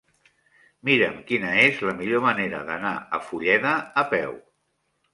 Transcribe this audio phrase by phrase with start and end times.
[0.89, 4.39] Mira'm quina és la millor manera d'anar a Fulleda a peu.